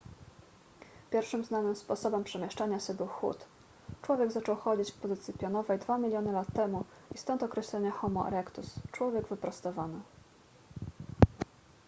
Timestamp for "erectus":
8.27-8.75